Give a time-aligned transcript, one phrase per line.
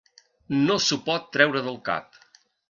[0.61, 2.19] No s'ho pot treure del cap.